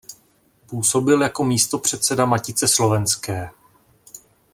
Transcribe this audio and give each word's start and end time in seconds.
Působil 0.69 1.21
jako 1.21 1.43
místopředseda 1.43 2.25
Matice 2.25 2.67
slovenské. 2.67 3.49